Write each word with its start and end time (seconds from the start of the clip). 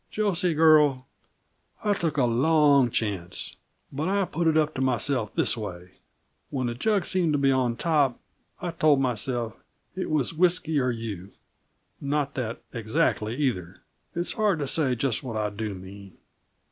"Josie, 0.09 0.55
girl, 0.55 1.05
I 1.83 1.93
took 1.93 2.17
a 2.17 2.25
long 2.25 2.89
chance 2.89 3.57
but 3.93 4.09
I 4.09 4.25
put 4.25 4.47
it 4.47 4.57
up 4.57 4.73
to 4.73 4.81
myself 4.81 5.35
this 5.35 5.55
way, 5.55 5.91
when 6.49 6.65
the 6.65 6.73
jug 6.73 7.05
seemed 7.05 7.33
to 7.33 7.37
be 7.37 7.51
on 7.51 7.75
top. 7.75 8.19
I 8.59 8.71
told 8.71 8.99
myself 8.99 9.53
it 9.95 10.09
was 10.09 10.33
whisky 10.33 10.79
or 10.79 10.89
you; 10.89 11.33
not 12.01 12.33
that 12.33 12.63
exactly, 12.73 13.35
either. 13.35 13.83
It's 14.15 14.33
hard 14.33 14.57
to 14.57 14.67
say 14.67 14.95
just 14.95 15.21
what 15.21 15.37
I 15.37 15.51
do 15.51 15.75
mean. 15.75 16.17